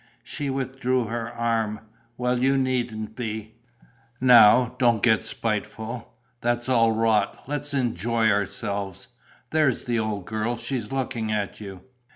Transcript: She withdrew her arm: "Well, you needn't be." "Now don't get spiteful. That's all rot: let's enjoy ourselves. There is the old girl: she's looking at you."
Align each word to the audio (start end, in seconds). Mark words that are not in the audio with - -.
She 0.23 0.49
withdrew 0.49 1.05
her 1.05 1.29
arm: 1.31 1.81
"Well, 2.17 2.39
you 2.39 2.57
needn't 2.57 3.15
be." 3.15 3.53
"Now 4.19 4.73
don't 4.79 5.03
get 5.03 5.23
spiteful. 5.23 6.15
That's 6.41 6.67
all 6.67 6.91
rot: 6.91 7.43
let's 7.45 7.71
enjoy 7.75 8.31
ourselves. 8.31 9.09
There 9.51 9.67
is 9.67 9.83
the 9.83 9.99
old 9.99 10.25
girl: 10.25 10.57
she's 10.57 10.91
looking 10.91 11.31
at 11.31 11.61
you." 11.61 11.83